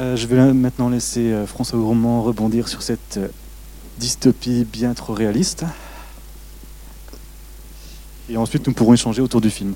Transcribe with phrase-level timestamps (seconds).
[0.00, 3.28] Euh, je vais maintenant laisser euh, François Gourmand rebondir sur cette euh,
[3.98, 5.66] dystopie bien trop réaliste.
[8.30, 9.74] Et ensuite, nous pourrons échanger autour du film.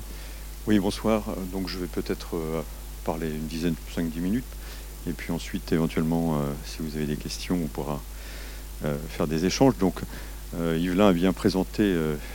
[0.65, 1.21] Oui, bonsoir.
[1.53, 2.37] Donc je vais peut-être
[3.03, 4.45] parler une dizaine, 5-10 minutes.
[5.07, 8.01] Et puis ensuite, éventuellement, si vous avez des questions, on pourra
[9.09, 9.77] faire des échanges.
[9.77, 9.99] Donc
[10.53, 11.93] Yvelin a bien présenté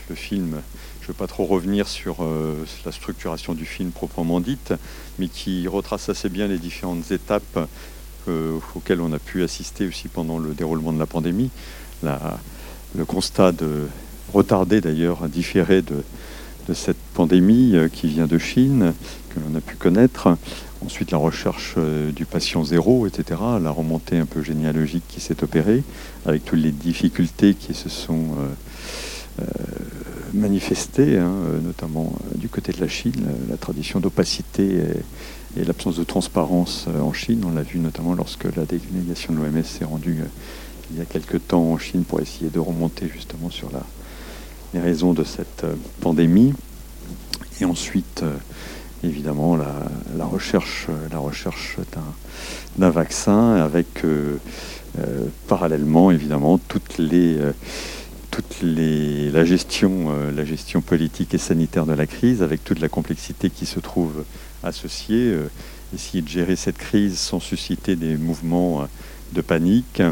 [0.08, 0.60] le film
[1.00, 4.74] je ne vais pas trop revenir sur euh, la structuration du film proprement dite,
[5.18, 7.68] mais qui retrace assez bien les différentes étapes
[8.28, 11.50] euh, auxquelles on a pu assister aussi pendant le déroulement de la pandémie.
[12.02, 13.88] le constat de
[14.32, 16.04] retardé d'ailleurs, différé de,
[16.68, 18.92] de cette pandémie euh, qui vient de Chine,
[19.30, 20.36] que l'on a pu connaître.
[20.84, 21.76] Ensuite, la recherche
[22.16, 23.38] du patient zéro, etc.
[23.60, 25.82] La remontée un peu généalogique qui s'est opérée,
[26.24, 28.28] avec toutes les difficultés qui se sont
[30.34, 34.82] manifesté, hein, euh, notamment euh, du côté de la Chine, la tradition d'opacité
[35.56, 37.44] et, l'absence de transparence euh, en Chine.
[37.46, 40.22] On l'a vu notamment lorsque la délégation de l'OMS s'est rendue
[40.92, 43.84] il y a quelque temps en Chine pour essayer de remonter justement sur la,
[44.74, 45.64] les raisons de cette
[46.00, 46.54] pandémie.
[47.60, 48.24] Et ensuite,
[49.04, 51.76] évidemment, la, recherche, la recherche
[52.78, 54.04] d'un vaccin avec
[55.46, 57.38] parallèlement, évidemment, toutes les
[58.30, 62.88] toute la, gestion, euh, la gestion politique et sanitaire de la crise, avec toute la
[62.88, 64.24] complexité qui se trouve
[64.62, 65.32] associée.
[65.32, 65.50] Euh,
[65.94, 68.84] essayer de gérer cette crise sans susciter des mouvements euh,
[69.32, 70.02] de panique,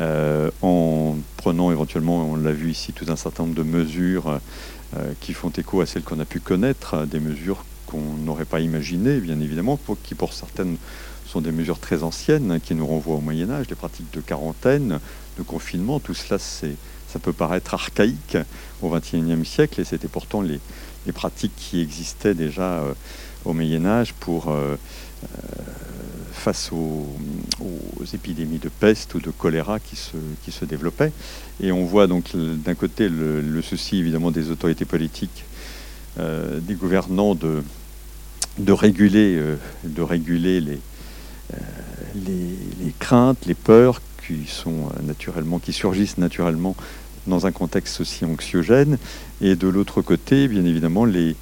[0.00, 4.40] en prenant éventuellement, on l'a vu ici, tout un certain nombre de mesures
[5.20, 9.18] qui font écho à celles qu'on a pu connaître, des mesures qu'on n'aurait pas imaginées,
[9.18, 10.76] bien évidemment, qui pour certaines
[11.26, 14.20] sont des mesures très anciennes, hein, qui nous renvoient au Moyen Âge, des pratiques de
[14.20, 15.00] quarantaine,
[15.38, 18.36] de confinement, tout cela ça peut paraître archaïque
[18.82, 20.60] au XXIe siècle, et c'était pourtant les,
[21.12, 22.92] pratiques qui existaient déjà euh,
[23.44, 24.76] au Moyen Âge pour euh,
[25.22, 25.26] euh,
[26.34, 27.06] face aux,
[28.12, 31.12] épidémies de peste ou de choléra qui se, développaient.
[31.62, 35.44] Et on voit donc d'un côté le, souci évidemment des autorités politiques,
[36.18, 37.62] des gouvernants de,
[38.72, 39.40] réguler,
[39.84, 40.78] de réguler les,
[42.98, 46.76] craintes, les peurs qui surgissent naturellement
[47.26, 48.98] dans un contexte aussi anxiogène.
[49.40, 51.36] Et de l'autre côté, bien évidemment, les,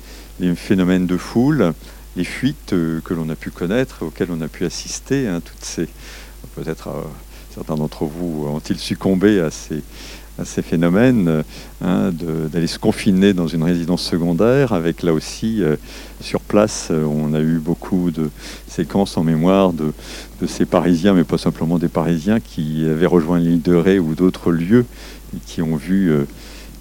[0.57, 1.73] phénomènes de foule,
[2.17, 5.65] les fuites euh, que l'on a pu connaître, auxquelles on a pu assister, hein, toutes
[5.65, 5.89] ces,
[6.55, 7.03] peut-être euh,
[7.55, 9.83] certains d'entre vous ont-ils succombé à ces,
[10.39, 11.45] à ces phénomènes,
[11.83, 15.77] hein, d'aller se confiner dans une résidence secondaire, avec là aussi, euh,
[16.21, 18.31] sur place, on a eu beaucoup de
[18.67, 19.93] séquences en mémoire de,
[20.47, 24.51] ces Parisiens, mais pas simplement des Parisiens, qui avaient rejoint l'île de Ré ou d'autres
[24.51, 24.87] lieux
[25.47, 26.25] qui ont vu, euh,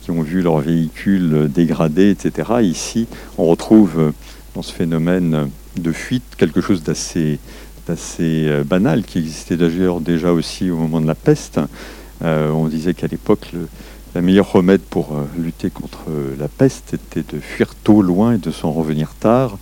[0.01, 2.53] qui ont vu leur véhicule dégradé, etc.
[2.61, 4.11] Ici, on retrouve euh,
[4.56, 7.39] dans ce phénomène de fuite quelque chose d'assez
[7.88, 11.59] assez euh, banal qui existait d'ailleurs déjà aussi au moment de la peste.
[12.22, 13.67] on disait qu'à l'époque, le,
[14.16, 16.06] la meilleure remède pour lutter contre
[16.38, 19.57] la peste était de fuir tôt, loin et de s'en revenir tard.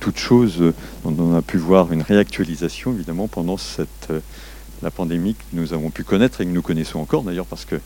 [0.00, 0.72] toute chose
[1.04, 4.12] dont on a pu voir une réactualisation évidemment pendant cette,
[4.82, 7.76] la pandémie que nous avons pu connaître et que nous connaissons encore d'ailleurs parce que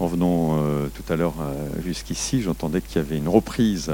[0.00, 3.92] en venant euh, tout à l'heure euh, jusqu'ici, j'entendais qu'il y avait une reprise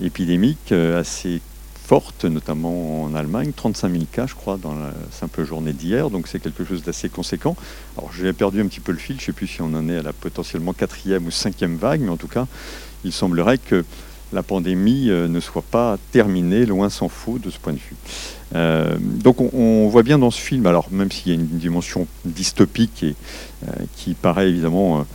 [0.00, 1.40] épidémique euh, assez
[1.74, 6.10] forte, notamment en Allemagne, 35 000 cas, je crois, dans la simple journée d'hier.
[6.10, 7.56] Donc c'est quelque chose d'assez conséquent.
[7.96, 9.16] Alors j'ai perdu un petit peu le fil.
[9.16, 12.00] Je ne sais plus si on en est à la potentiellement quatrième ou cinquième vague,
[12.00, 12.46] mais en tout cas,
[13.04, 13.84] il semblerait que
[14.32, 19.22] la pandémie ne soit pas terminée, loin s'en faut de ce point de vue.
[19.22, 23.04] donc on, voit bien dans ce film, alors même s'il y a une dimension dystopique
[23.04, 23.14] et
[23.94, 25.06] qui paraît évidemment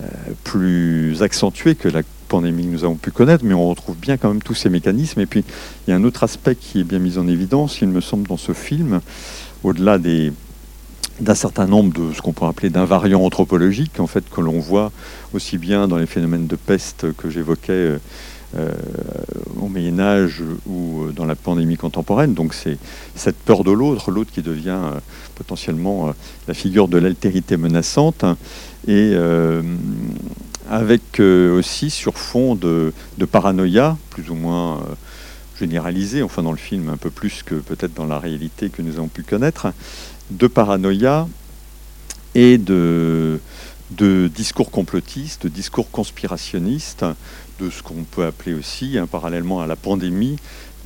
[0.00, 0.06] euh,
[0.44, 4.28] plus accentué que la pandémie que nous avons pu connaître, mais on retrouve bien quand
[4.28, 5.20] même tous ces mécanismes.
[5.20, 5.44] Et puis,
[5.86, 8.28] il y a un autre aspect qui est bien mis en évidence, il me semble,
[8.28, 9.00] dans ce film,
[9.64, 14.60] au-delà d'un certain nombre de ce qu'on pourrait appeler d'invariants anthropologiques, en fait, que l'on
[14.60, 14.92] voit
[15.34, 17.98] aussi bien dans les phénomènes de peste que j'évoquais euh,
[18.56, 18.72] euh,
[19.60, 22.32] au Moyen Âge ou dans la pandémie contemporaine.
[22.32, 22.78] Donc c'est
[23.14, 24.78] cette peur de l'autre, l'autre qui devient
[25.34, 26.14] potentiellement
[26.46, 28.24] la figure de l'altérité menaçante,
[28.86, 29.60] et euh,
[30.68, 32.92] avec euh, aussi sur fond de,
[33.30, 34.94] paranoïa, plus ou moins euh,
[35.58, 38.96] généralisé, enfin dans le film un peu plus que peut-être dans la réalité que nous
[38.96, 39.72] avons pu connaître,
[40.30, 41.26] de paranoïa
[42.34, 43.40] et de,
[43.90, 47.04] discours complotistes, de discours conspirationnistes,
[47.60, 50.36] de ce qu'on peut appeler aussi, hein, parallèlement à la pandémie,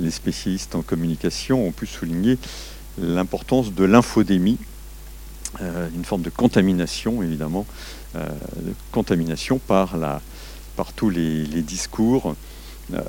[0.00, 2.38] les spécialistes en communication ont pu souligner
[2.98, 4.58] l'importance de l'infodémie,
[5.60, 8.01] euh, une forme de contamination, évidemment, de
[8.90, 10.20] contamination par, la,
[10.76, 12.34] par tous les, discours
[12.92, 13.00] euh,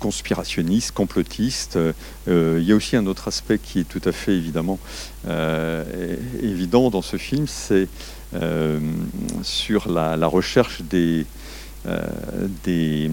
[0.00, 1.78] conspirationniste, complotiste.
[2.26, 4.78] il y a aussi un autre aspect qui est tout à fait évidemment
[6.42, 7.88] évident dans ce film, c'est
[9.42, 11.26] sur la, recherche des,
[12.64, 13.10] des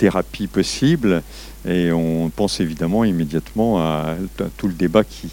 [0.00, 1.22] thérapies possibles.
[1.68, 4.16] Et on pense évidemment immédiatement à,
[4.56, 5.28] tout le débat qui,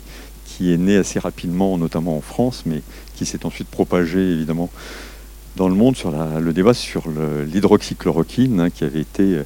[0.57, 2.81] qui est né assez rapidement, notamment en France, mais
[3.15, 4.69] qui s'est ensuite propagé évidemment
[5.55, 7.05] dans le monde sur le débat sur
[7.45, 9.41] l'hydroxychloroquine hein, qui avait été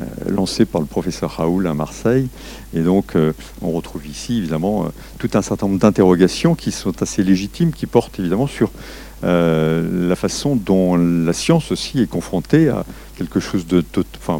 [0.00, 2.28] euh, lancé par le professeur Raoul à Marseille.
[2.74, 3.32] Et donc euh,
[3.62, 4.88] on retrouve ici évidemment euh,
[5.18, 8.70] tout un certain nombre d'interrogations qui sont assez légitimes, qui portent évidemment sur
[9.22, 12.84] la façon dont la science aussi est confrontée à
[13.16, 13.82] quelque chose de,
[14.18, 14.38] enfin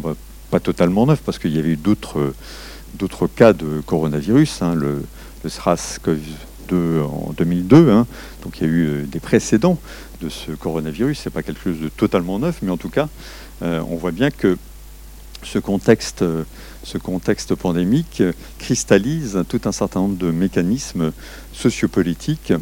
[0.51, 4.75] pas totalement neuf, parce qu'il y avait eu d'autres cas de coronavirus, hein,
[5.45, 8.07] le SRAS-CoV-2 en 2002, hein.
[8.43, 9.77] donc il y a eu des précédents
[10.21, 11.19] de ce coronavirus.
[11.23, 13.09] C'est pas quelque chose de totalement neuf, mais en tout cas,
[13.61, 14.57] euh, on voit bien que
[15.43, 16.25] ce contexte,
[16.83, 18.23] ce contexte pandémique
[18.57, 21.11] cristallise tout un certain nombre de mécanismes
[21.53, 22.53] sociopolitiques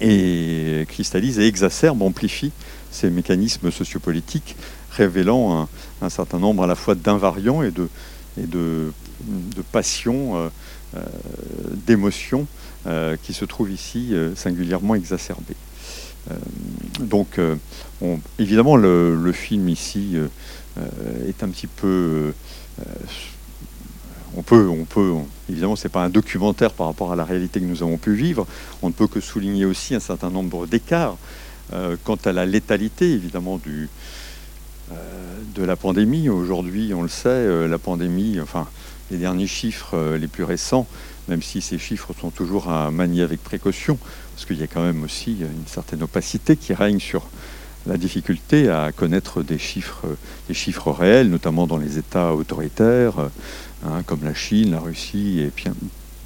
[0.00, 2.52] et cristallise et exacerbe, amplifie
[2.90, 4.56] ces mécanismes sociopolitiques,
[4.90, 5.68] révélant
[6.00, 7.88] un, certain nombre à la fois d'invariants et de,
[8.38, 8.92] de,
[9.72, 10.48] passions, euh, euh,
[11.86, 12.46] d'émotions
[13.22, 15.56] qui se trouvent ici singulièrement exacerbées.
[16.30, 16.34] Euh,
[17.00, 17.56] donc, euh,
[18.38, 22.32] évidemment, le, film ici euh, est un petit peu
[24.36, 25.12] on peut, on peut,
[25.48, 28.46] évidemment, c'est pas un documentaire par rapport à la réalité que nous avons pu vivre.
[28.82, 31.16] On ne peut que souligner aussi un certain nombre d'écarts
[32.02, 33.88] quant à la létalité, évidemment, du,
[35.54, 36.28] de la pandémie.
[36.28, 38.66] Aujourd'hui, on le sait, la pandémie, enfin,
[39.10, 40.86] les derniers chiffres les plus récents,
[41.28, 43.98] même si ces chiffres sont toujours à manier avec précaution,
[44.34, 47.26] parce qu'il y a quand même aussi une certaine opacité qui règne sur
[47.86, 50.06] la difficulté à connaître des chiffres,
[50.52, 53.14] chiffres réels, notamment dans les États autoritaires,
[53.84, 55.66] hein, comme la Chine, la Russie et puis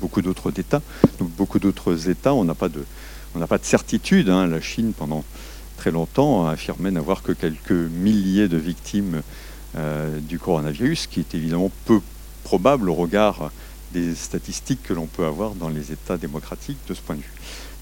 [0.00, 0.82] beaucoup d'autres États.
[1.18, 2.84] Donc beaucoup d'autres États, on n'a pas de,
[3.34, 4.28] on n'a pas de certitude.
[4.28, 4.46] Hein.
[4.46, 5.24] La Chine, pendant
[5.76, 9.22] très longtemps, a affirmé n'avoir que quelques milliers de victimes
[9.76, 12.00] euh, du coronavirus, qui est évidemment peu
[12.48, 13.52] probable au regard
[13.92, 17.34] des statistiques que l'on peut avoir dans les États démocratiques de ce point de vue.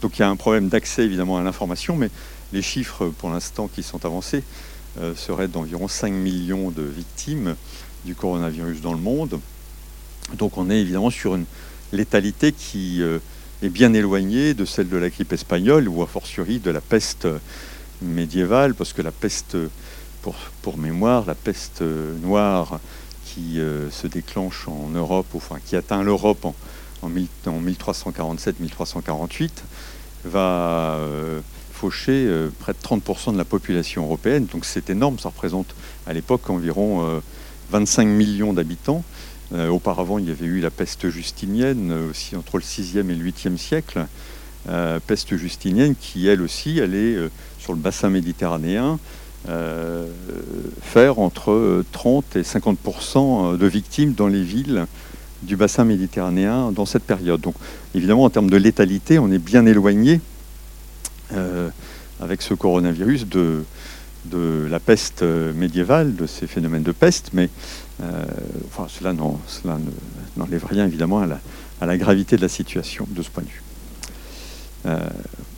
[0.02, 2.10] Donc il y a un problème d'accès évidemment à l'information, mais
[2.52, 4.42] les chiffres pour l'instant qui sont avancés
[4.98, 7.54] euh, seraient d'environ 5 millions de victimes
[8.04, 9.38] du coronavirus dans le monde.
[10.34, 11.44] Donc on est évidemment sur une
[11.92, 13.20] létalité qui euh,
[13.62, 17.28] est bien éloignée de celle de la grippe espagnole ou a fortiori de la peste
[18.02, 19.56] médiévale, parce que la peste,
[20.22, 21.82] pour, pour mémoire, la peste
[22.20, 22.80] noire
[23.36, 26.54] qui euh, se déclenche en Europe, enfin qui atteint l'Europe en,
[27.02, 29.50] en, 1347-1348,
[30.24, 31.40] va euh,
[31.72, 34.46] faucher euh, près de 30% de la population européenne.
[34.50, 35.74] Donc c'est énorme, ça représente
[36.06, 37.20] à l'époque environ
[37.70, 39.04] 25 millions d'habitants.
[39.52, 43.58] auparavant, il y avait eu la peste justinienne, aussi entre le 6e et le 8e
[43.58, 44.06] siècle.
[45.06, 47.16] peste justinienne qui, elle aussi, allait
[47.58, 49.00] sur le bassin méditerranéen,
[49.48, 50.06] euh,
[50.82, 54.86] faire entre 30 et 50% de victimes dans les villes
[55.42, 57.40] du bassin méditerranéen dans cette période.
[57.40, 57.54] Donc
[57.94, 60.20] évidemment, en termes de létalité, on est bien éloigné
[61.32, 61.68] euh,
[62.20, 63.62] avec ce coronavirus de,
[64.68, 67.48] la peste médiévale, de ces phénomènes de peste, mais
[68.02, 68.24] euh,
[68.88, 69.12] cela,
[70.36, 73.62] n'enlève rien évidemment à la, gravité de la situation de ce point de vue.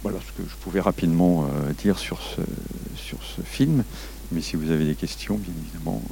[0.03, 1.49] Voilà ce que je pouvais rapidement
[1.83, 2.41] dire sur ce,
[2.97, 3.85] sur ce film.
[4.33, 6.03] Mais si vous avez des questions, bien évidemment,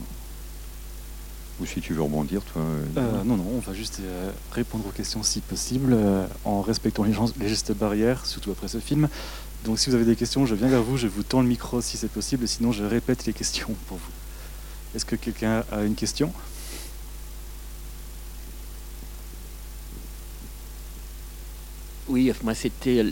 [1.61, 2.63] ou si tu veux rebondir, toi.
[2.63, 7.05] Euh, non, non, on va juste euh, répondre aux questions si possible, euh, en respectant
[7.05, 9.09] les, les, gestes barrières, surtout après ce film.
[9.65, 11.81] Donc si vous avez des questions, je viens vers vous, je vous tends le micro
[11.81, 14.13] si c'est possible, sinon je répète les questions pour vous.
[14.95, 16.33] Est-ce que quelqu'un a une question?
[22.09, 23.05] Oui, moi c'était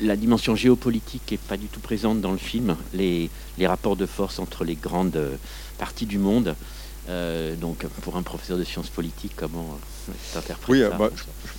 [0.00, 2.76] la dimension géopolitique n'est pas du tout présente dans le film.
[2.92, 5.36] Les, les, rapports de force entre les grandes euh,
[5.78, 6.54] parties du monde.
[7.08, 9.78] Euh, donc, pour un professeur de sciences politiques, comment
[10.34, 11.10] t'interprètes oui, ça bah,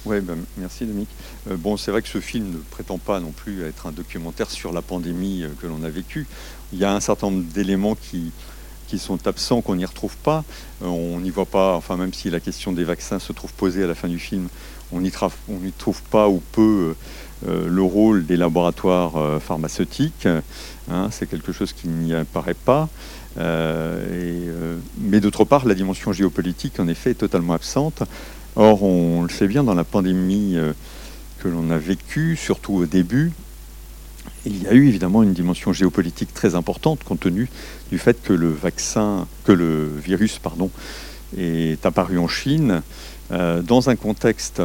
[0.05, 1.09] ouais, bah, Merci, Dominique.
[1.50, 4.50] Euh, bon, c'est vrai que ce film ne prétend pas non plus être un documentaire
[4.51, 6.27] sur la pandémie que l'on a vécue.
[6.74, 8.31] Il y a un certain nombre d'éléments qui,
[8.88, 10.43] qui sont absents, qu'on n'y retrouve pas.
[10.81, 13.88] on n'y voit pas, enfin, même si la question des vaccins se trouve posée à
[13.88, 14.50] la fin du film,
[14.91, 16.96] on n'y trouve pas ou peu
[17.46, 20.27] euh, le rôle des laboratoires euh, pharmaceutiques.
[20.89, 22.89] Hein, c'est quelque chose qui n'y apparaît pas.
[23.38, 28.03] Euh, mais d'autre part, la dimension géopolitique, en effet, est totalement absente.
[28.56, 30.58] Or, on le sait bien, dans la pandémie
[31.39, 33.32] que l'on a vécue, surtout au début,
[34.46, 37.50] il y a eu évidemment une dimension géopolitique très importante compte tenu
[37.91, 40.39] du fait que le vaccin, que le virus,
[41.38, 42.82] est apparu en Chine
[43.29, 44.62] dans un contexte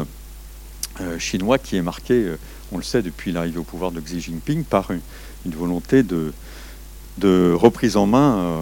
[1.19, 2.33] chinois qui est marqué,
[2.71, 6.33] on le sait depuis l'arrivée au pouvoir de Xi Jinping, par une, volonté de,
[7.53, 8.59] reprise en main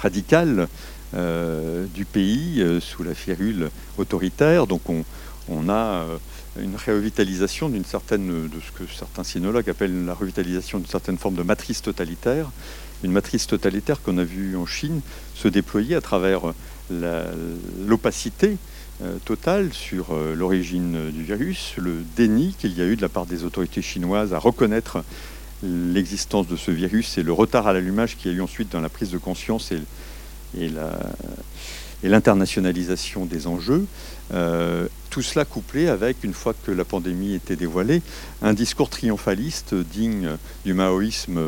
[0.00, 0.68] radicale
[1.12, 4.66] du pays sous la férule autoritaire.
[4.66, 6.06] Donc on, a
[6.58, 11.34] une revitalisation d'une certaine, de ce que certains sinologues appellent la revitalisation d'une certaine forme
[11.34, 12.50] de matrice totalitaire,
[13.02, 15.00] une matrice totalitaire qu'on a vue en Chine
[15.34, 16.40] se déployer à travers
[16.90, 18.56] l'opacité euh,
[19.24, 23.26] totale sur euh, l'origine du virus, le déni qu'il y a eu de la part
[23.26, 25.04] des autorités chinoises à reconnaître
[25.62, 28.80] l'existence de ce virus et le retard à l'allumage qu'il y a eu ensuite dans
[28.80, 30.70] la prise de conscience et,
[32.02, 33.84] l'internationalisation des enjeux.
[34.32, 38.00] Euh, tout cela couplé avec, une fois que la pandémie était dévoilée,
[38.42, 40.30] un discours triomphaliste digne
[40.64, 41.40] du maoïsme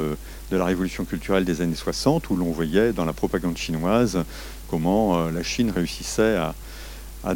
[0.50, 4.24] de la révolution culturelle des années 60, où l'on voyait dans la propagande chinoise
[4.68, 6.54] comment euh, la Chine réussissait à,
[7.24, 7.34] à,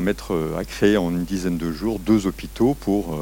[0.00, 3.18] mettre, à créer en une dizaine de jours deux hôpitaux pour,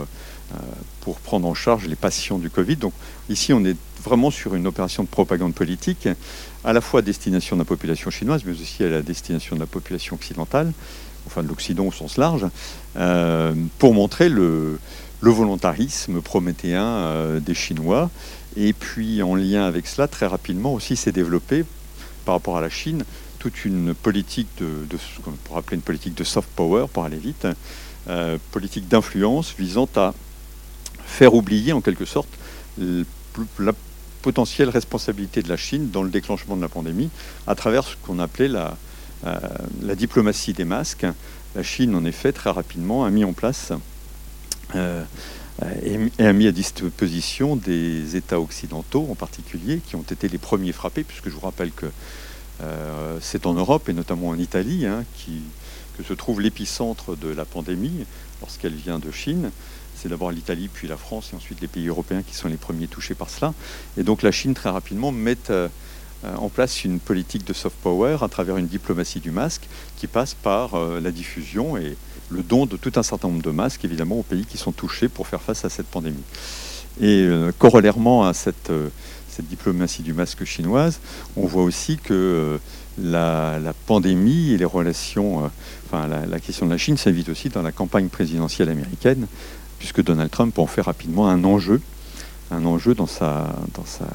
[0.54, 0.58] euh,
[1.00, 2.76] pour prendre en charge les patients du Covid.
[2.76, 2.92] Donc
[3.28, 6.08] ici, on est vraiment sur une opération de propagande politique,
[6.64, 9.60] à la fois à destination de la population chinoise, mais aussi à la destination de
[9.60, 10.72] la population occidentale,
[11.26, 12.46] enfin de l'Occident au sens large,
[12.96, 14.78] euh, pour montrer le,
[15.22, 18.10] volontarisme prométhéen euh, des Chinois.
[18.56, 21.64] Et puis en lien avec cela, très rapidement aussi s'est développé,
[22.24, 23.04] par rapport à la Chine,
[23.42, 27.16] toute une politique de, ce qu'on pourrait appeler une politique de soft power, pour aller
[27.16, 27.48] vite,
[28.08, 30.14] euh, politique d'influence visant à
[31.04, 32.28] faire oublier en quelque sorte
[32.78, 33.72] la
[34.22, 37.10] potentielle responsabilité de la Chine dans le déclenchement de la pandémie
[37.48, 38.76] à travers ce qu'on appelait la,
[39.26, 39.40] euh,
[39.96, 41.06] diplomatie des masques.
[41.56, 43.72] La Chine, en effet, très rapidement a mis en place
[44.76, 45.02] euh,
[45.84, 50.72] et, a mis à disposition des États occidentaux en particulier, qui ont été les premiers
[50.72, 51.86] frappés, puisque je vous rappelle que
[52.60, 55.42] euh, c'est en Europe et notamment en Italie hein, qui,
[55.96, 58.04] que se trouve l'épicentre de la pandémie
[58.40, 59.50] lorsqu'elle vient de Chine
[60.02, 62.88] c'est d'abord l'Italie, puis la France, et ensuite les pays européens qui sont les premiers
[62.88, 63.54] touchés par cela.
[63.96, 65.68] Et donc la Chine, très rapidement, met euh,
[66.24, 70.34] en place une politique de soft power à travers une diplomatie du masque qui passe
[70.34, 71.96] par euh, la diffusion et
[72.30, 75.08] le don de tout un certain nombre de masques, évidemment, aux pays qui sont touchés
[75.08, 76.24] pour faire face à cette pandémie.
[77.00, 77.26] Et
[77.58, 78.70] corollairement à cette,
[79.32, 81.00] cette, diplomatie du masque chinoise,
[81.36, 82.58] on voit aussi que
[83.00, 85.50] la, pandémie et les relations,
[85.86, 89.26] enfin la, question de la Chine s'invite aussi dans la campagne présidentielle américaine,
[89.78, 91.80] puisque Donald Trump en fait rapidement un enjeu,
[92.50, 94.06] un enjeu dans sa, dans sa,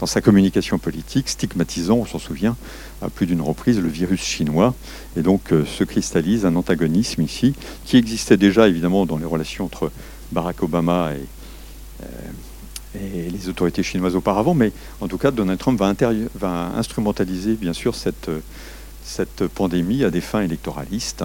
[0.00, 2.56] dans sa communication politique, stigmatisant, on s'en souvient,
[3.02, 4.74] à plus d'une reprise, le virus chinois.
[5.16, 7.54] Et donc euh, se cristallise un antagonisme ici,
[7.84, 9.92] qui existait déjà évidemment dans les relations entre
[10.32, 11.39] Barack Obama et, euh,
[12.94, 15.92] et les autorités chinoises auparavant, mais en tout cas, Donald Trump va,
[16.34, 18.30] va instrumentaliser bien sûr cette,
[19.04, 21.24] cette pandémie à des fins électoralistes.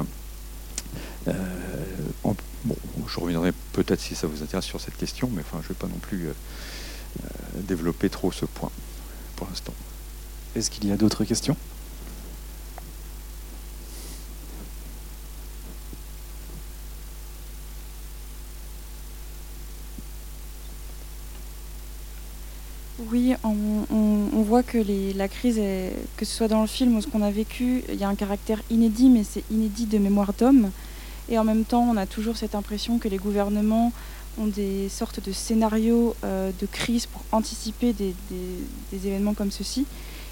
[1.27, 1.34] Euh,
[3.07, 5.79] je reviendrai peut-être si ça vous intéresse sur cette question, mais enfin, je ne vais
[5.79, 6.34] pas non plus euh,
[7.24, 8.72] euh, développer trop ce point
[9.36, 9.74] pour l'instant.
[10.55, 11.55] Est-ce qu'il y a d'autres questions
[23.12, 23.36] Oui,
[24.84, 25.60] que la crise,
[26.17, 28.15] que ce soit dans le film ou ce qu'on a vécu, il y a un
[28.15, 30.70] caractère inédit, mais c'est inédit de mémoire d'homme.
[31.29, 33.94] Et en même temps, on a toujours cette impression que les gouvernements
[34.38, 38.13] ont des sortes de scénarios euh, de crise pour anticiper des,
[38.94, 39.86] événements comme ceci.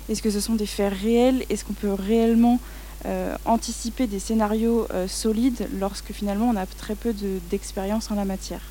[0.10, 1.46] Est-ce que ce sont des faits réels?
[1.50, 2.60] Est-ce qu'on peut réellement
[3.06, 7.14] euh, anticiper des scénarios euh, solides lorsque finalement on a très peu
[7.50, 8.62] d'expérience en la matière?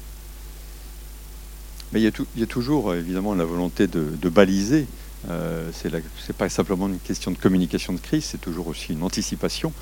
[1.93, 4.87] Mais il y, a toujours évidemment la volonté de baliser
[5.31, 6.02] euh, ce n'est
[6.37, 9.73] pas simplement une question de communication de crise, c'est toujours aussi une anticipation.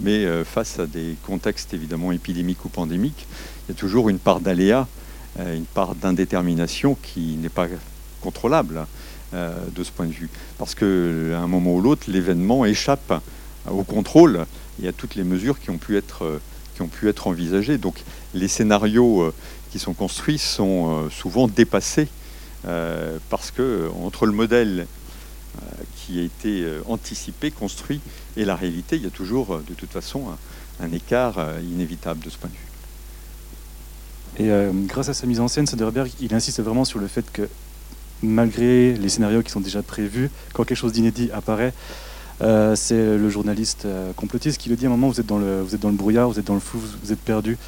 [0.00, 3.26] Mais euh, face à des contextes évidemment épidémiques ou pandémiques,
[3.66, 4.88] il y a toujours une part d'aléa,
[5.38, 7.68] euh, une part d'indétermination qui n'est pas
[8.20, 8.86] contrôlable
[9.30, 10.30] de ce point de vue.
[10.56, 13.12] Parce qu'à un moment ou l'autre, l'événement échappe
[13.70, 14.46] au contrôle
[14.82, 17.76] et à toutes les mesures qui ont pu être envisagées.
[17.76, 18.02] Donc
[18.32, 19.30] les scénarios
[19.70, 22.08] qui sont construits sont souvent dépassés
[22.66, 28.00] euh, parce que entre le modèle euh, qui a été euh, anticipé, construit,
[28.36, 30.24] et la réalité, il y a toujours de toute façon
[30.80, 32.60] un, écart inévitable de ce point de vue.
[34.40, 37.48] Et grâce à sa mise en scène, Soderbergh, il insiste vraiment sur le fait que
[38.22, 41.72] malgré les scénarios qui sont déjà prévus, quand quelque chose d'inédit apparaît,
[42.76, 45.74] c'est le journaliste complotiste qui le dit à un moment, vous êtes, dans le, vous
[45.74, 47.58] êtes dans le brouillard, vous êtes dans le flou, vous êtes perdu.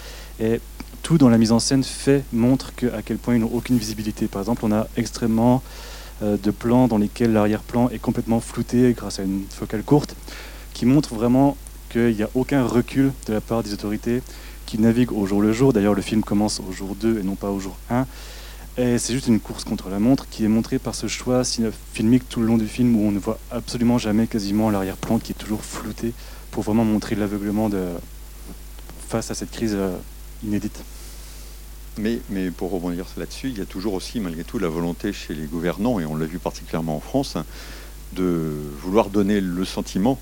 [1.03, 3.77] Tout dans la mise en scène fait montre que, à quel point ils n'ont aucune
[3.77, 4.27] visibilité.
[4.27, 5.63] Par exemple, on a extrêmement
[6.23, 10.15] euh, de plans dans lesquels l'arrière-plan est complètement flouté grâce à une focale courte
[10.75, 11.57] qui montre vraiment
[11.89, 14.23] qu'il n'y a aucun recul de la part des autorités
[14.67, 15.73] qui naviguent au jour le jour.
[15.73, 18.07] D'ailleurs, le film commence au jour 2 et non pas au jour 1.
[18.79, 21.43] Et c'est juste une course contre la montre qui est montrée par ce choix
[21.93, 25.33] filmique tout le long du film où on ne voit absolument jamais quasiment l'arrière-plan qui
[25.33, 26.13] est toujours flouté
[26.51, 27.69] pour vraiment montrer l'aveuglement
[29.09, 29.97] face à cette crise euh,
[30.45, 30.83] inédite.
[31.99, 35.45] Mais, pour rebondir là-dessus, il y a toujours aussi, malgré tout, la volonté chez les
[35.45, 37.37] gouvernants, et on l'a vu particulièrement en France,
[38.13, 40.19] de vouloir donner le sentiment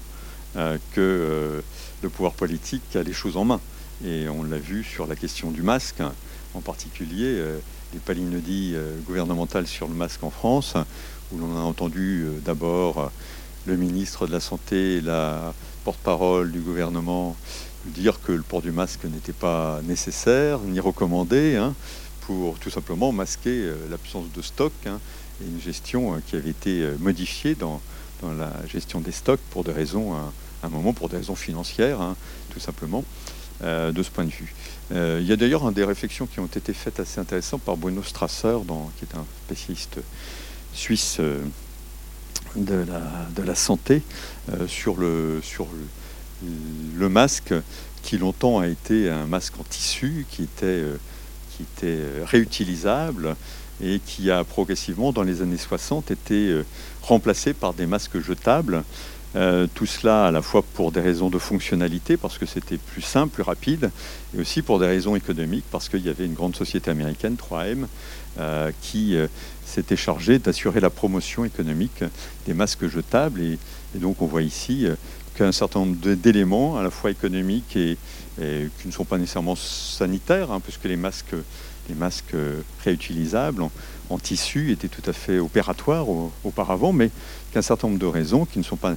[0.57, 1.61] euh, que euh,
[2.03, 3.61] le pouvoir politique a les choses en main.
[4.05, 6.03] Et on l'a vu sur la question du masque,
[6.55, 7.59] en particulier euh,
[7.93, 10.75] les palinodies gouvernementales sur le masque en France,
[11.33, 13.11] où l'on a entendu d'abord
[13.67, 17.35] le ministre de la Santé, la porte-parole du gouvernement,
[17.89, 21.75] dire que le port du masque n'était pas nécessaire ni recommandé hein,
[22.23, 25.01] pour tout simplement masquer l'absence de stock hein,
[25.43, 27.81] et une gestion qui avait été modifiée dans,
[28.23, 32.17] la gestion des stocks pour des raisons, à un moment, pour des raisons financières, hein,
[32.51, 33.05] tout simplement,
[33.65, 34.55] euh, de ce point de vue.
[34.93, 38.05] Euh, il y a d'ailleurs des réflexions qui ont été faites assez intéressantes par Bruno
[38.05, 38.57] Strasser,
[38.97, 39.99] qui est un spécialiste
[40.73, 41.43] suisse euh,
[42.55, 44.03] de, la, de, la, santé,
[44.69, 45.67] sur, le, sur
[46.43, 47.55] le, masque
[48.03, 50.83] qui longtemps a été un masque en tissu, qui était,
[51.57, 53.37] qui était réutilisable
[53.83, 56.63] et qui a progressivement, dans les années 60, été
[57.03, 58.85] remplacés par des masques jetables.
[59.37, 63.03] Euh, tout cela à la fois pour des raisons de fonctionnalité, parce que c'était plus
[63.03, 63.91] simple, plus rapide,
[64.35, 67.87] et aussi pour des raisons économiques, parce qu'il y avait une grande société américaine, 3M,
[68.39, 69.27] euh, qui euh,
[69.67, 72.03] s'était chargée d'assurer la promotion économique
[72.47, 73.43] des masques jetables.
[73.43, 73.59] Et,
[73.97, 74.87] donc on voit ici
[75.39, 77.97] qu'un certain nombre d'éléments, à la fois économiques et,
[78.39, 81.35] qui ne sont pas nécessairement sanitaires, hein, puisque les masques,
[81.89, 82.37] les masques
[82.85, 83.63] réutilisables,
[84.11, 86.07] en tissu était tout à fait opératoire
[86.45, 87.11] auparavant, mais
[87.53, 88.95] qu'un certain nombre de raisons qui ne sont pas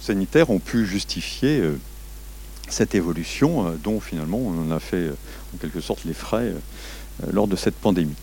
[0.00, 1.78] sanitaires ont pu justifier euh,
[2.68, 5.16] cette évolution euh, dont finalement on en a fait euh,
[5.54, 6.54] en quelque sorte les frais
[7.32, 8.14] lors de cette pandémie.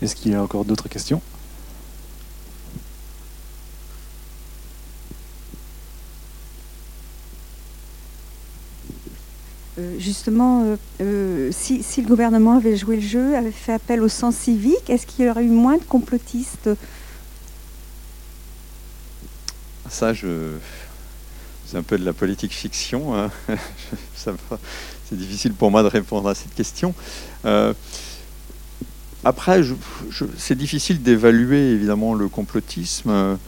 [0.00, 1.20] Est-ce qu'il y a encore d'autres questions?
[9.98, 14.36] Justement, euh, euh, si, le gouvernement avait joué le jeu, avait fait appel au sens
[14.36, 16.70] civique, est-ce qu'il y aurait eu moins de complotistes
[19.88, 20.52] Ça, je...
[21.66, 23.16] c'est un peu de la politique fiction.
[23.16, 23.30] Hein.
[24.16, 26.94] c'est difficile pour moi de répondre à cette question.
[29.24, 29.62] après,
[30.38, 33.38] c'est difficile d'évaluer évidemment le complotisme.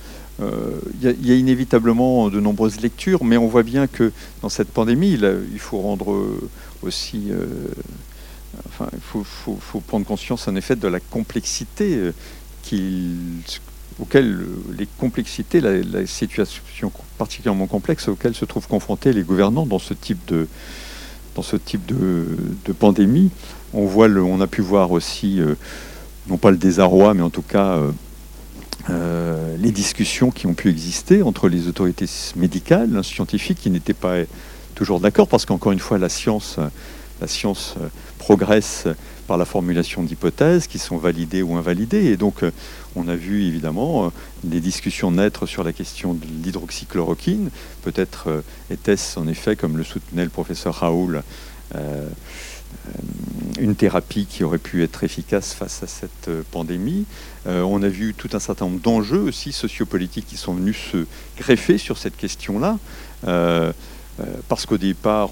[0.40, 4.68] Euh, il y, a inévitablement de nombreuses lectures, mais on voit bien que dans cette
[4.68, 6.24] pandémie, il, faut rendre
[6.82, 7.24] aussi.
[7.30, 7.46] Euh,
[8.68, 12.12] enfin, il faut, prendre conscience en effet de la complexité euh,
[13.98, 14.46] auquel
[14.78, 20.24] les complexités, la, situation particulièrement complexe auxquelles se trouvent confrontés les gouvernants dans ce type
[20.28, 20.46] de,
[21.34, 23.30] dans ce type de, pandémie.
[23.74, 25.40] On, voit on a pu voir aussi,
[26.28, 27.90] non pas le désarroi, mais en tout cas euh,
[28.88, 34.16] les discussions qui ont pu exister entre les autorités médicales, scientifiques, qui n'étaient pas
[34.74, 36.58] toujours d'accord, parce qu'encore une fois, la science,
[37.20, 38.86] la science euh, progresse
[39.26, 42.06] par la formulation d'hypothèses qui sont validées ou invalidées.
[42.06, 42.50] Et donc, euh,
[42.96, 44.12] on a vu évidemment
[44.44, 47.50] des discussions naître sur la question de l'hydroxychloroquine.
[47.82, 51.22] Peut-être était-ce en effet, comme le soutenait le professeur Raoul,
[51.74, 52.08] euh,
[53.60, 57.04] une thérapie qui aurait pu être efficace face à cette euh, pandémie.
[57.46, 61.06] Euh, on a vu tout un certain nombre d'enjeux aussi sociopolitiques qui sont venus se
[61.36, 62.78] greffer sur cette question-là,
[64.48, 65.30] parce qu'au départ,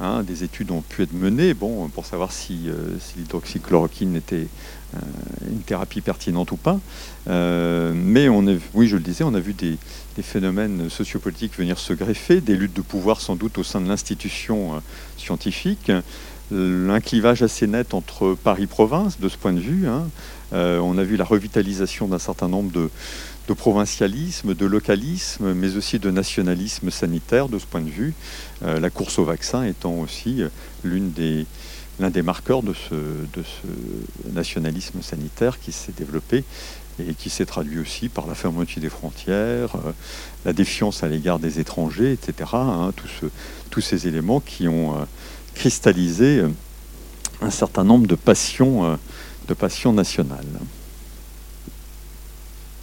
[0.00, 2.70] hein, des études ont pu être menées bon, pour savoir si,
[3.16, 4.48] l'hydroxychloroquine était
[5.50, 6.78] une thérapie pertinente ou pas.
[7.26, 8.28] mais
[8.74, 9.78] oui, je le disais, on a vu des,
[10.22, 14.82] phénomènes sociopolitiques venir se greffer, des luttes de pouvoir sans doute au sein de l'institution
[15.18, 15.92] scientifique
[16.52, 19.88] un clivage assez net entre Paris-Province de ce point de vue.
[19.88, 20.08] Hein.
[20.52, 25.98] Euh, on a vu la revitalisation d'un certain nombre de, provincialisme, de localisme, mais aussi
[25.98, 28.14] de nationalisme sanitaire de ce point de vue.
[28.64, 30.48] Euh, la course au vaccin étant aussi euh,
[30.84, 31.46] l'une des,
[31.98, 36.44] l'un des marqueurs de ce, de ce nationalisme sanitaire qui s'est développé
[36.98, 39.76] et qui s'est traduit aussi par la fermeture des frontières,
[40.46, 42.50] la défiance à l'égard des étrangers, etc.
[42.54, 42.92] Hein,
[43.68, 44.94] tous ces éléments qui ont
[45.56, 46.48] cristalliser euh,
[47.40, 48.96] un certain nombre de passions, euh,
[49.48, 50.46] de passions nationales.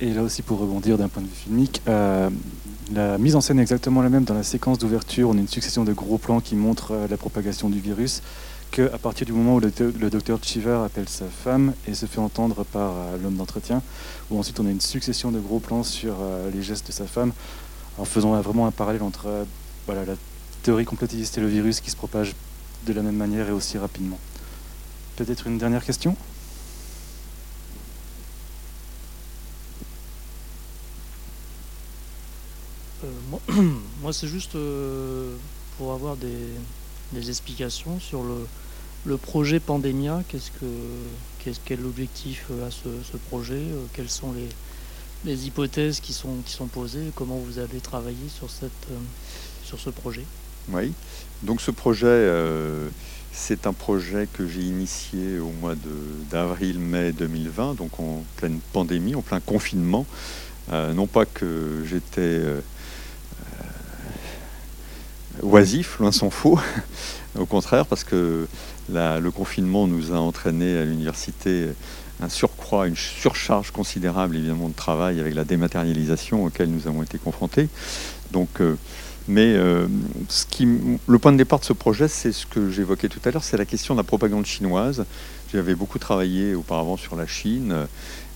[0.01, 2.29] Et là aussi, pour rebondir d'un point de vue filmique, euh,
[2.93, 5.29] la mise en scène est exactement la même dans la séquence d'ouverture.
[5.29, 8.21] On a une succession de gros plans qui montrent la propagation du virus.
[8.71, 12.65] Qu'à partir du moment où le, docteur Chiver appelle sa femme et se fait entendre
[12.65, 13.83] par l'homme d'entretien,
[14.31, 16.15] où ensuite on a une succession de gros plans sur
[16.51, 17.33] les gestes de sa femme,
[17.99, 19.27] en faisant vraiment un parallèle entre
[19.85, 20.15] voilà, la
[20.63, 22.33] théorie complétiviste et le virus qui se propage
[22.85, 24.19] de la même manière et aussi rapidement.
[25.15, 26.15] Peut-être une dernière question?
[34.01, 34.57] Moi, c'est juste
[35.77, 38.47] pour avoir des, explications sur le,
[39.05, 40.23] le projet Pandemia.
[40.29, 43.61] Qu'est-ce que, quel est l'objectif à ce, ce projet?
[43.93, 44.49] Quelles sont les,
[45.25, 48.97] les hypothèses qui sont, qui sont posées, comment vous avez travaillé sur, cette, euh,
[49.63, 50.25] sur ce projet?
[50.69, 50.93] Oui,
[51.43, 52.87] donc ce projet, euh,
[53.31, 55.75] c'est un projet que j'ai initié au mois
[56.31, 60.05] d'avril-mai 2020, donc en pleine pandémie, en plein confinement.
[60.71, 62.39] Euh, non pas que j'étais
[65.41, 66.59] oisif, loin s'en faut,
[67.37, 68.47] au contraire, parce que
[68.89, 71.67] le confinement nous a entraîné à l'université
[72.21, 77.17] un surcroît, une surcharge considérable évidemment de travail avec la dématérialisation auquel nous avons été
[77.17, 77.67] confrontés.
[78.31, 78.75] Donc, euh,
[79.27, 79.87] mais euh,
[81.07, 83.57] le point de départ de ce projet, c'est ce que j'évoquais tout à l'heure, c'est
[83.57, 85.05] la question de la propagande chinoise.
[85.51, 87.87] J'avais beaucoup travaillé auparavant sur la Chine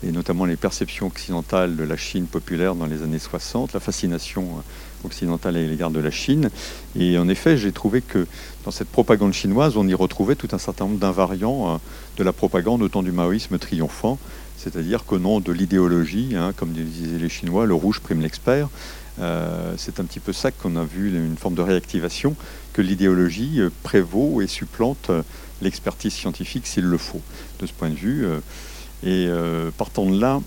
[0.03, 4.63] et notamment les perceptions occidentales de la Chine populaire dans les années 60, la fascination
[5.03, 6.49] occidentale à l'égard de la Chine.
[6.97, 8.27] Et en effet, j'ai trouvé que
[8.65, 11.77] dans cette propagande chinoise, on y retrouvait tout un certain nombre d'invariants euh,
[12.17, 14.19] de la propagande au temps du maoïsme triomphant,
[14.57, 18.69] c'est-à-dire qu'au nom de l'idéologie, hein, comme disaient les Chinois, le rouge prime l'expert.
[19.19, 22.35] Euh, c'est un petit peu ça qu'on a vu, une forme de réactivation,
[22.73, 25.11] que l'idéologie euh, prévaut et supplante
[25.61, 27.21] l'expertise scientifique s'il le faut,
[27.59, 28.27] de ce point de vue.
[29.03, 29.27] Et
[29.75, 30.39] partant de là,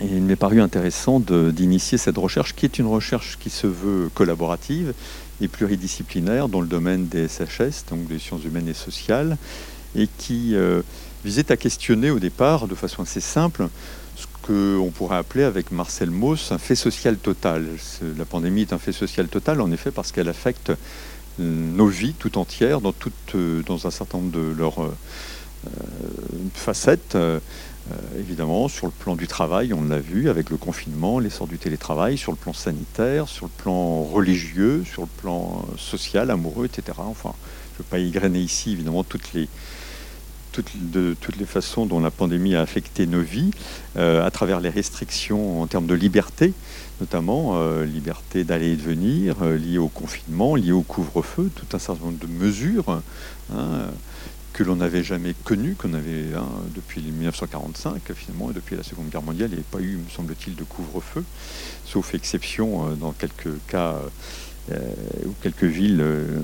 [0.00, 4.94] il m'est paru intéressant d'initier cette recherche, qui est une recherche qui se veut collaborative
[5.40, 9.36] et pluridisciplinaire dans le domaine des SHS, donc des sciences humaines et sociales,
[9.94, 10.82] et qui euh,
[11.24, 13.68] visait à questionner au départ, de façon assez simple,
[14.46, 17.66] qu'on pourrait appeler avec Marcel Mauss un fait social total.
[18.18, 20.74] La pandémie est un fait social total, en effet, parce qu'elle affecte euh,
[21.40, 22.94] nos vies tout entières, dans,
[23.34, 24.90] euh, dans un certain nombre de leurs
[26.54, 27.16] facettes.
[27.92, 31.58] Euh, évidemment, sur le plan du travail, on l'a vu avec le confinement, l'essor du
[31.58, 36.98] télétravail, sur le plan sanitaire, sur le plan religieux, sur le plan social, amoureux, etc.
[36.98, 37.34] Enfin,
[37.72, 39.48] je ne veux pas égrener ici, évidemment, toutes les,
[40.54, 43.50] toutes, de toutes les façons dont la pandémie a affecté nos vies,
[43.96, 46.52] euh, à travers les restrictions en termes de liberté,
[47.00, 52.04] notamment liberté d'aller et de venir, liées au confinement, liées au couvre-feu, tout un certain
[52.04, 53.02] nombre de mesures.
[53.52, 53.90] Hein,
[54.54, 59.10] que l'on n'avait jamais connu, qu'on avait hein, depuis 1945 finalement, et depuis la Seconde
[59.10, 61.24] Guerre mondiale, il n'y avait pas eu, me semble-t-il, de couvre-feu,
[61.84, 64.08] sauf exception euh, dans quelques cas euh,
[64.70, 66.00] ou quelques villes.
[66.00, 66.38] Euh,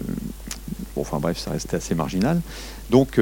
[0.96, 2.40] enfin bref, ça restait assez marginal.
[2.90, 3.20] Donc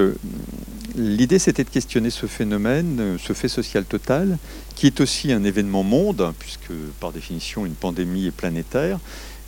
[0.96, 4.38] l'idée, c'était de questionner ce phénomène, ce fait social total,
[4.74, 8.98] qui est aussi un événement monde, puisque par définition, une pandémie est planétaire,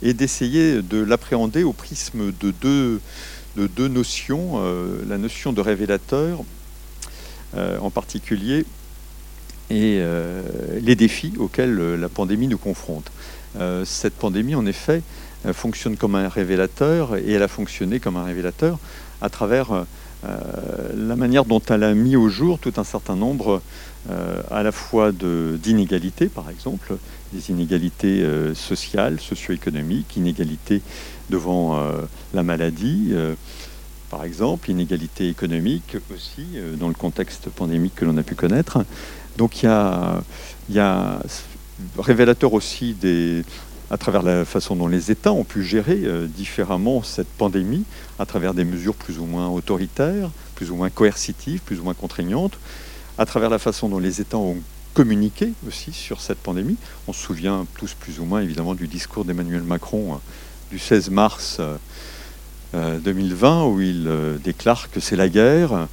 [0.01, 3.01] et d'essayer de l'appréhender au prisme de deux
[3.55, 6.43] de deux notions, euh, la notion de révélateur
[7.55, 8.65] euh, en particulier
[9.69, 10.41] et euh,
[10.81, 13.11] les défis auxquels la pandémie nous confronte.
[13.85, 15.01] cette pandémie, en effet,
[15.53, 18.77] fonctionne comme un révélateur et elle a fonctionné comme un révélateur
[19.21, 19.85] à travers
[20.23, 23.61] la manière dont elle a mis au jour tout un certain nombre
[24.51, 26.97] à la fois d'inégalités, par exemple,
[27.33, 28.23] des inégalités
[28.53, 30.81] sociales, socio-économiques, inégalités
[31.31, 32.01] devant euh,
[32.35, 33.33] la maladie, euh,
[34.11, 38.85] par exemple, inégalité économique aussi, euh, dans le contexte pandémique que l'on a pu connaître.
[39.37, 40.21] Donc il y a,
[40.69, 41.19] y a
[41.97, 43.43] révélateur aussi des,
[43.91, 47.83] à travers la façon dont les États ont pu gérer différemment cette pandémie,
[48.19, 51.93] à travers des mesures plus ou moins autoritaires, plus ou moins coercitives, plus ou moins
[51.93, 52.57] contraignantes,
[53.17, 54.57] à travers la façon dont les États ont
[54.93, 56.77] communiqué aussi sur cette pandémie.
[57.07, 60.19] On se souvient tous plus ou moins évidemment du discours d'Emmanuel Macron
[60.69, 61.59] du 16 mars
[62.73, 65.87] 2020 euh, où il euh, déclare que c'est la guerre.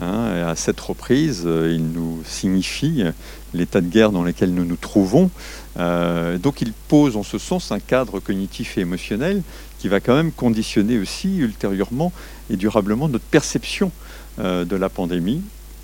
[0.00, 3.04] Hein, à cette reprise, euh, il nous signifie
[3.52, 5.30] l'état de guerre dans lequel nous nous trouvons.
[5.76, 9.42] Donc il pose en ce sens un cadre cognitif et émotionnel
[9.78, 12.12] qui va quand même conditionner aussi ultérieurement
[12.50, 13.90] et durablement notre perception
[14.38, 15.42] de la pandémie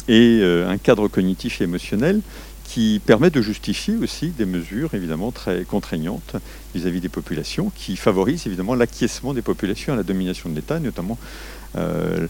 [0.09, 2.21] et un cadre cognitif et émotionnel
[2.71, 6.37] qui permet de justifier aussi des mesures évidemment très contraignantes
[6.73, 11.19] vis-à-vis des populations, qui favorisent évidemment l'acquiescement des populations à la domination de l'État, notamment
[11.77, 12.29] euh,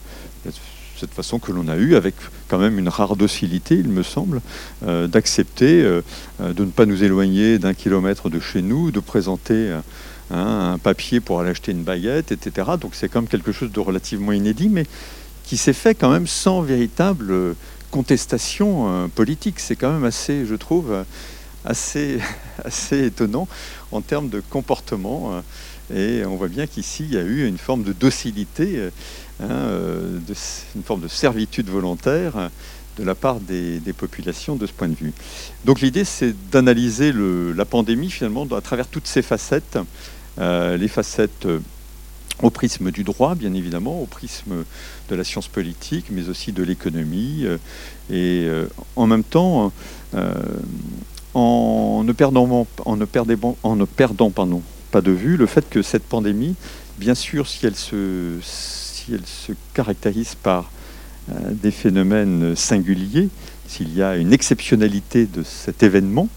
[1.01, 2.15] cette façon que l'on a eue, avec
[2.49, 4.43] quand même une rare docilité, il me semble,
[4.87, 6.03] euh, d'accepter euh,
[6.39, 9.75] de ne pas nous éloigner d'un kilomètre de chez nous, de présenter
[10.31, 12.73] un papier pour aller acheter une baguette, etc.
[12.81, 14.85] Donc c'est quand même quelque chose de relativement inédit, mais
[15.45, 17.57] qui s'est fait quand même sans véritable
[17.91, 19.59] contestation euh, politique.
[19.59, 21.05] C'est quand même assez, je trouve,
[21.65, 22.21] assez
[22.93, 23.49] étonnant.
[23.91, 25.43] en termes de comportement.
[25.93, 28.91] Et on voit bien qu'ici, il y a eu une forme de docilité,
[29.43, 29.69] hein,
[30.77, 32.51] une forme de servitude volontaire
[32.99, 35.13] de la part des, populations de ce point de vue.
[35.65, 39.79] Donc l'idée, c'est d'analyser la pandémie finalement à travers toutes ces facettes,
[40.39, 41.47] les facettes
[42.43, 44.65] au prisme du droit, bien évidemment, au prisme
[45.09, 47.57] de la science politique, mais aussi de l'économie, euh,
[48.11, 49.73] et euh, en même temps,
[50.15, 50.35] euh,
[51.35, 52.69] en ne perdant,
[54.91, 56.55] pas de vue le fait que cette pandémie,
[56.99, 58.39] bien sûr, si elle se,
[59.05, 60.71] si elle se caractérise par
[61.29, 63.29] des phénomènes singuliers,
[63.69, 66.29] s'il y a une exceptionnalité de cet événement,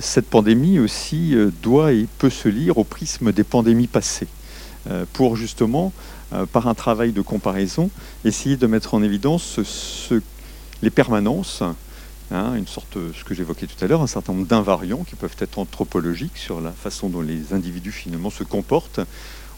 [0.00, 4.28] cette pandémie aussi doit et peut se lire au prisme des pandémies passées.
[4.90, 5.92] Euh, pour justement,
[6.34, 7.90] euh, par un travail de comparaison,
[8.24, 9.58] essayer de mettre en évidence
[10.82, 11.62] les permanences,
[12.30, 15.36] hein, une sorte, ce que j'évoquais tout à l'heure, un certain nombre d'invariants qui peuvent
[15.38, 19.00] être anthropologiques sur la façon dont les individus finalement se comportent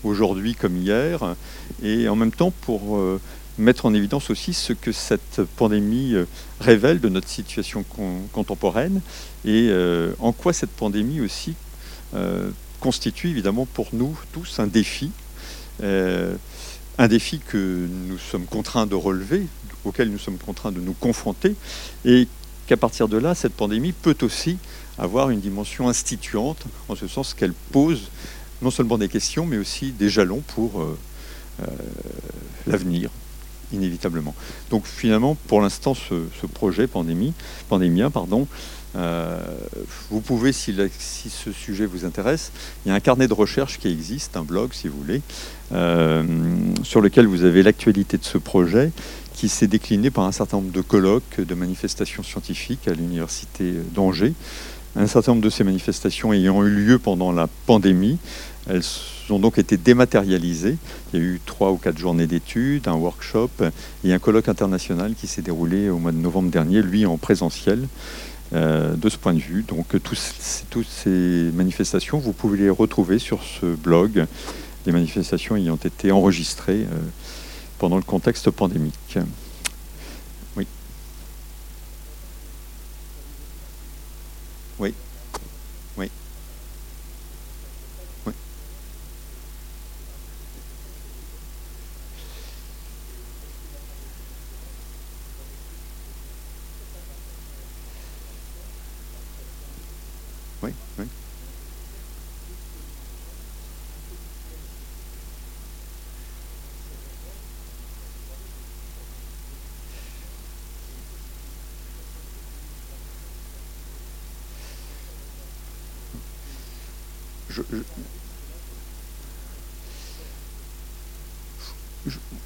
[0.04, 1.35] aujourd'hui comme hier,
[1.82, 3.20] et en même temps pour euh,
[3.59, 6.14] mettre en évidence aussi ce que cette pandémie
[6.61, 7.85] révèle de notre situation
[8.32, 9.00] contemporaine
[9.46, 9.70] et
[10.18, 11.54] en quoi cette pandémie aussi
[12.80, 15.11] constitue évidemment pour nous tous un défi,
[15.82, 16.35] euh,
[16.98, 19.46] un défi que nous sommes contraints de relever,
[19.85, 21.54] auquel nous sommes contraints de nous confronter,
[22.04, 22.28] et
[22.66, 24.59] qu'à partir de là, cette pandémie peut aussi
[24.98, 28.09] avoir une dimension instituante, en ce sens qu'elle pose
[28.62, 30.99] non seulement des questions, mais aussi des jalons pour euh,
[31.62, 31.66] euh,
[32.66, 33.11] l'avenir,
[33.73, 34.35] inévitablement.
[34.71, 37.33] Donc finalement, pour l'instant, ce, projet pandémie,
[37.69, 38.47] pandémia, pardon,
[38.97, 39.38] euh,
[40.11, 40.75] vous pouvez, si,
[41.29, 42.51] ce sujet vous intéresse,
[42.85, 45.21] il y a un carnet de recherche qui existe, un blog si vous voulez,
[46.83, 48.92] sur lequel vous avez l'actualité de ce projet
[49.35, 54.33] qui s'est décliné par un certain nombre de colloques, de manifestations scientifiques à l'université d'Angers.
[54.96, 58.18] Un certain nombre de ces manifestations ayant eu lieu pendant la pandémie,
[58.68, 58.82] elles
[59.28, 60.78] ont donc été dématérialisées.
[61.12, 63.50] Il y a eu trois ou quatre journées d'études, un workshop
[64.04, 67.88] et un colloque international qui s'est déroulé au mois de novembre dernier, lui en présentiel.
[68.52, 69.64] Euh, de ce point de vue.
[69.66, 74.24] Donc toutes ces manifestations, vous pouvez les retrouver sur ce blog,
[74.87, 76.98] les manifestations ayant été enregistrées euh,
[77.78, 79.18] pendant le contexte pandémique.
[80.56, 80.64] Oui.
[84.78, 84.94] Oui.
[85.96, 86.10] Oui.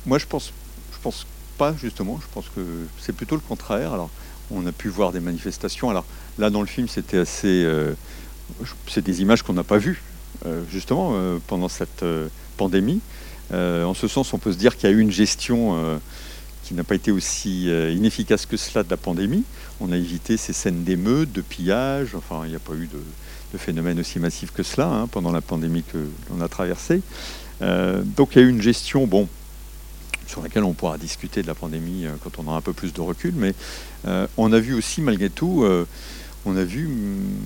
[0.06, 0.52] Moi, je pense,
[1.02, 1.26] pense
[1.58, 2.18] pas justement.
[2.22, 2.60] Je pense que
[3.00, 3.92] c'est plutôt le contraire.
[3.92, 4.10] Alors,
[4.50, 5.90] on a pu voir des manifestations.
[5.90, 6.04] Alors
[6.38, 7.64] là, dans le film, c'était assez.
[7.64, 7.94] Euh,
[8.88, 10.02] c'est des images qu'on n'a pas vues
[10.44, 12.04] euh, justement euh, pendant cette
[12.56, 13.00] pandémie.
[13.52, 16.00] en ce sens, on peut se dire qu'il y a eu une gestion
[16.62, 19.44] qui n'a pas été aussi inefficace que cela de la pandémie.
[19.80, 22.14] On a évité ces scènes d'émeutes, de pillage.
[22.14, 23.02] Enfin, il n'y a pas eu de,
[23.52, 25.98] de phénomène aussi massif que cela hein, pendant la pandémie que
[26.30, 27.02] l'on a traversée.
[27.62, 29.28] Euh, donc il y a eu une gestion, bon,
[30.26, 32.92] sur laquelle on pourra discuter de la pandémie euh, quand on aura un peu plus
[32.92, 33.54] de recul, mais
[34.06, 35.64] euh, on a vu aussi malgré tout,
[36.46, 37.36] on a vu mm,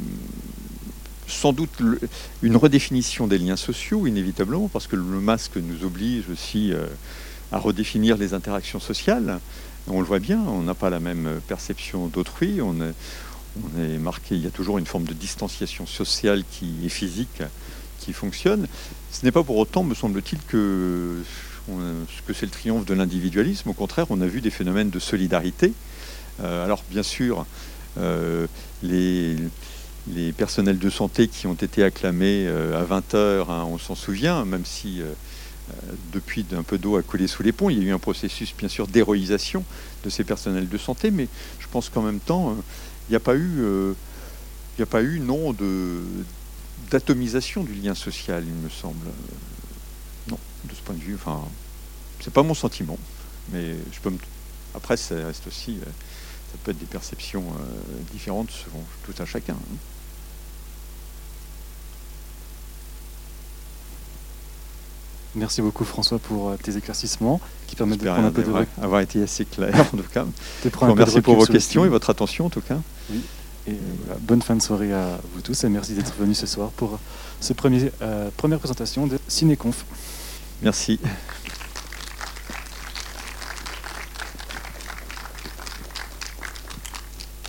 [1.27, 1.71] sans doute
[2.43, 6.73] une redéfinition des liens sociaux, inévitablement, parce que le masque nous oblige aussi
[7.51, 9.41] à redéfinir les interactions sociales.
[9.89, 12.61] On le voit bien, on n'a pas la même perception d'autrui,
[13.63, 17.43] on est marqué, il y a toujours une forme de distanciation sociale qui est physique,
[18.01, 18.67] qui fonctionne.
[19.11, 21.23] Ce n'est pas pour autant, me semble-t-il, que,
[22.27, 23.71] que c'est le triomphe de l'individualisme.
[23.71, 25.73] Au contraire, on a vu des phénomènes de solidarité.
[26.43, 27.47] Euh, alors, bien sûr,
[27.99, 28.47] euh,
[28.83, 29.37] les,
[30.37, 34.45] personnels de santé qui ont été acclamés euh, à 20 heures, hein, on s'en souvient,
[34.45, 35.01] même si
[36.13, 38.55] depuis un peu d'eau a coulé sous les ponts, il y a eu un processus,
[38.57, 39.65] bien sûr, d'héroïsation
[40.05, 41.27] de ces personnels de santé, mais
[41.59, 42.55] je pense qu'en même temps,
[43.09, 43.95] il n'y a pas eu, euh,
[44.79, 46.03] il a pas eu non de
[46.91, 49.07] d'atomisation du lien social, il me semble.
[50.29, 51.43] Non, de ce point de vue, enfin,
[52.21, 52.99] c'est pas mon sentiment,
[53.53, 54.19] mais je peux me...
[54.75, 55.85] après, ça reste aussi, euh,
[56.53, 59.55] ça peut être des perceptions euh, différentes selon tout un chacun.
[59.55, 59.77] Hein.
[65.37, 69.23] Merci beaucoup François pour tes éclaircissements qui permettent de prendre un peu de avoir été
[69.23, 70.25] assez clair en tout cas.
[70.97, 72.79] Merci pour vos questions et votre attention en tout cas.
[73.67, 73.73] Et
[74.05, 76.99] voilà, bonne fin de soirée à vous tous et merci d'être venus ce soir pour
[77.41, 77.91] ce premier,
[78.37, 79.85] première présentation de Cinéconf.
[80.63, 81.01] Merci.